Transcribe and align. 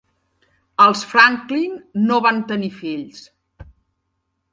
Els 0.85 1.03
Franklin 1.09 1.75
no 2.05 2.17
van 2.27 2.39
tenir 2.53 2.71
fills. 2.79 3.21